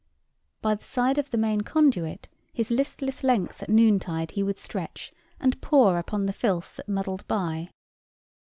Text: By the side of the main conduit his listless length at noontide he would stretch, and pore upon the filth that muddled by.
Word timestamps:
By 0.63 0.73
the 0.73 0.83
side 0.83 1.19
of 1.19 1.29
the 1.29 1.37
main 1.37 1.61
conduit 1.61 2.27
his 2.51 2.71
listless 2.71 3.23
length 3.23 3.61
at 3.61 3.69
noontide 3.69 4.31
he 4.31 4.41
would 4.41 4.57
stretch, 4.57 5.13
and 5.39 5.61
pore 5.61 5.99
upon 5.99 6.25
the 6.25 6.33
filth 6.33 6.77
that 6.77 6.89
muddled 6.89 7.27
by. 7.27 7.69